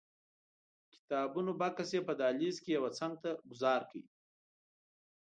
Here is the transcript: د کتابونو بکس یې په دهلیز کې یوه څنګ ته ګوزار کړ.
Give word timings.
د 0.83 0.83
کتابونو 1.01 1.51
بکس 1.59 1.89
یې 1.95 2.01
په 2.07 2.13
دهلیز 2.19 2.55
کې 2.63 2.69
یوه 2.77 2.91
څنګ 2.99 3.13
ته 3.23 3.29
ګوزار 3.49 3.81
کړ. 3.91 4.01